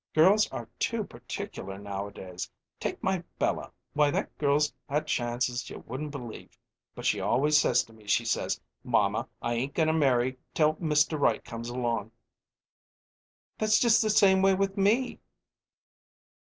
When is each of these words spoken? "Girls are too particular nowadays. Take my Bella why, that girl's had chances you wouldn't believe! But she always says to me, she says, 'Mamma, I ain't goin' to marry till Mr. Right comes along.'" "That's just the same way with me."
"Girls 0.15 0.47
are 0.49 0.67
too 0.79 1.03
particular 1.03 1.77
nowadays. 1.77 2.49
Take 2.79 3.03
my 3.03 3.23
Bella 3.37 3.71
why, 3.93 4.09
that 4.09 4.35
girl's 4.39 4.73
had 4.89 5.05
chances 5.05 5.69
you 5.69 5.77
wouldn't 5.85 6.09
believe! 6.09 6.57
But 6.95 7.05
she 7.05 7.19
always 7.19 7.55
says 7.61 7.83
to 7.83 7.93
me, 7.93 8.07
she 8.07 8.25
says, 8.25 8.59
'Mamma, 8.83 9.29
I 9.43 9.53
ain't 9.53 9.75
goin' 9.75 9.89
to 9.89 9.93
marry 9.93 10.39
till 10.55 10.73
Mr. 10.77 11.19
Right 11.19 11.45
comes 11.45 11.69
along.'" 11.69 12.11
"That's 13.59 13.77
just 13.77 14.01
the 14.01 14.09
same 14.09 14.41
way 14.41 14.55
with 14.55 14.75
me." 14.75 15.19